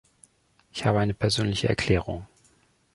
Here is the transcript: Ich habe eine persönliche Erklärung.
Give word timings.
Ich 0.71 0.83
habe 0.87 0.97
eine 0.97 1.13
persönliche 1.13 1.69
Erklärung. 1.69 2.25